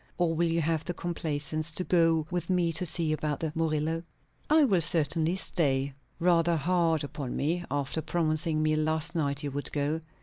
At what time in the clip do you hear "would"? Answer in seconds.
9.51-9.71